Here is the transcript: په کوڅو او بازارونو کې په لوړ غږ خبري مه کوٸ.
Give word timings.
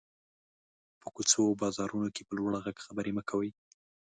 په 1.01 1.07
کوڅو 1.15 1.41
او 1.49 1.57
بازارونو 1.61 2.09
کې 2.15 2.23
په 2.27 2.33
لوړ 2.37 2.51
غږ 2.65 2.77
خبري 2.85 3.11
مه 3.17 3.23
کوٸ. 3.29 3.49